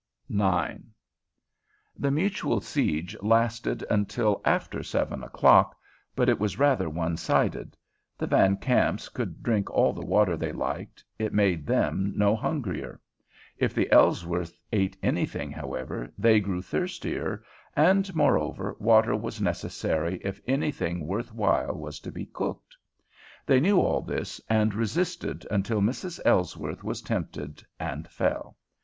IX 0.35 0.79
The 1.95 2.09
mutual 2.09 2.59
siege 2.59 3.15
lasted 3.21 3.85
until 3.87 4.41
after 4.43 4.81
seven 4.81 5.21
o'clock, 5.23 5.77
but 6.15 6.27
it 6.27 6.39
was 6.39 6.57
rather 6.57 6.89
one 6.89 7.17
sided. 7.17 7.77
The 8.17 8.25
Van 8.25 8.57
Kamps 8.57 9.09
could 9.09 9.43
drink 9.43 9.69
all 9.69 9.93
the 9.93 10.01
water 10.03 10.35
they 10.35 10.53
liked, 10.53 11.03
it 11.19 11.35
made 11.35 11.67
them 11.67 12.13
no 12.15 12.35
hungrier. 12.35 12.99
If 13.59 13.75
the 13.75 13.87
Ellsworths 13.91 14.57
ate 14.73 14.97
anything, 15.03 15.51
however, 15.51 16.11
they 16.17 16.39
grew 16.39 16.63
thirstier, 16.63 17.43
and, 17.75 18.11
moreover, 18.15 18.75
water 18.79 19.15
was 19.15 19.39
necessary 19.39 20.19
if 20.23 20.41
anything 20.47 21.05
worth 21.05 21.31
while 21.31 21.75
was 21.75 21.99
to 21.99 22.11
be 22.11 22.25
cooked. 22.25 22.75
They 23.45 23.59
knew 23.59 23.79
all 23.79 24.01
this, 24.01 24.41
and 24.49 24.73
resisted 24.73 25.45
until 25.51 25.79
Mrs. 25.79 26.19
Ellsworth 26.25 26.83
was 26.83 27.03
tempted 27.03 27.63
and 27.79 28.07
fell. 28.07 28.57